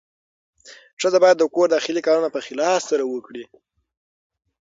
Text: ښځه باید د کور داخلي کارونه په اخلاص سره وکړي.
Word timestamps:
ښځه 1.01 1.17
باید 1.23 1.37
د 1.39 1.43
کور 1.55 1.67
داخلي 1.75 2.01
کارونه 2.07 2.29
په 2.31 2.39
اخلاص 2.41 2.81
سره 2.91 3.03
وکړي. 3.07 3.43